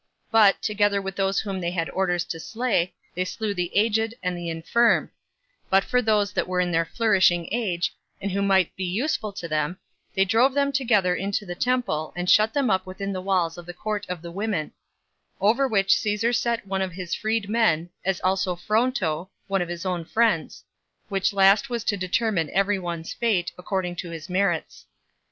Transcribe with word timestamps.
But, 0.31 0.63
together 0.63 0.99
with 0.99 1.15
those 1.15 1.41
whom 1.41 1.61
they 1.61 1.69
had 1.69 1.87
orders 1.91 2.23
to 2.25 2.39
slay, 2.39 2.95
they 3.13 3.23
slew 3.23 3.53
the 3.53 3.69
aged 3.77 4.15
and 4.23 4.35
the 4.35 4.49
infirm; 4.49 5.11
but 5.69 5.83
for 5.83 6.01
those 6.01 6.31
that 6.33 6.47
were 6.47 6.59
in 6.59 6.71
their 6.71 6.85
flourishing 6.85 7.47
age, 7.53 7.95
and 8.19 8.31
who 8.31 8.41
might 8.41 8.75
be 8.75 8.83
useful 8.83 9.31
to 9.33 9.47
them, 9.47 9.77
they 10.15 10.25
drove 10.25 10.55
them 10.55 10.71
together 10.71 11.13
into 11.15 11.45
the 11.45 11.53
temple, 11.53 12.13
and 12.15 12.31
shut 12.31 12.51
them 12.51 12.71
up 12.71 12.87
within 12.87 13.13
the 13.13 13.21
walls 13.21 13.59
of 13.59 13.67
the 13.67 13.75
court 13.75 14.07
of 14.09 14.23
the 14.23 14.31
women; 14.31 14.71
over 15.39 15.67
which 15.67 15.99
Caesar 15.99 16.33
set 16.33 16.65
one 16.65 16.81
of 16.81 16.93
his 16.93 17.13
freed 17.13 17.47
men, 17.47 17.91
as 18.03 18.19
also 18.21 18.55
Fronto, 18.55 19.29
one 19.45 19.61
of 19.61 19.69
his 19.69 19.85
own 19.85 20.03
friends; 20.03 20.63
which 21.09 21.31
last 21.31 21.69
was 21.69 21.83
to 21.83 21.95
determine 21.95 22.49
every 22.53 22.79
one's 22.79 23.13
fate, 23.13 23.51
according 23.55 23.95
to 23.97 24.09
his 24.09 24.29
merits. 24.31 24.87